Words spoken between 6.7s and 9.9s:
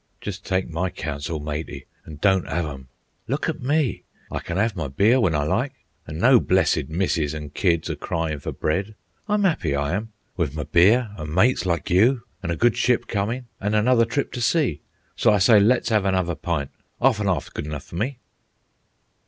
missus an' kids a crying for bread. I'm 'appy,